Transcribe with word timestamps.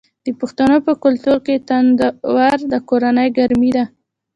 د 0.25 0.27
پښتنو 0.39 0.77
په 0.87 0.93
کلتور 1.03 1.37
کې 1.45 1.55
تندور 1.67 2.57
د 2.71 2.73
کور 2.89 3.03
ګرمي 3.37 3.71
ده. 3.75 3.85